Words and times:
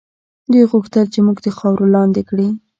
دوی 0.51 0.63
غوښتل 0.71 1.05
چې 1.13 1.19
موږ 1.25 1.37
د 1.43 1.47
خاورو 1.57 1.85
لاندې 1.95 2.21
کړي. 2.29 2.47